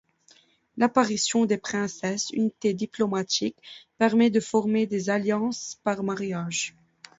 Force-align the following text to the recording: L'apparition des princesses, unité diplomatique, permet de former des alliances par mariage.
L'apparition 0.77 1.45
des 1.45 1.59
princesses, 1.59 2.31
unité 2.31 2.73
diplomatique, 2.73 3.55
permet 3.99 4.31
de 4.31 4.39
former 4.39 4.87
des 4.87 5.11
alliances 5.11 5.77
par 5.83 6.01
mariage. 6.01 6.75